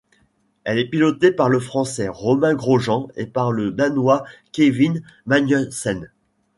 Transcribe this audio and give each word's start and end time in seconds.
Elle 0.63 0.79
est 0.79 0.89
pilotée 0.89 1.29
par 1.31 1.47
le 1.47 1.59
Français 1.59 2.07
Romain 2.07 2.55
Grosjean 2.55 3.09
et 3.15 3.27
par 3.27 3.51
le 3.51 3.69
Danois 3.69 4.25
Kevin 4.51 5.03
Magnussen. 5.27 6.09